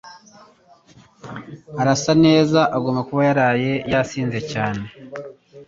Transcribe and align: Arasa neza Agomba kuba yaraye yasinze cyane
Arasa 1.81 2.13
neza 2.25 2.59
Agomba 2.75 3.01
kuba 3.07 3.21
yaraye 3.29 3.73
yasinze 3.91 4.39
cyane 4.51 4.83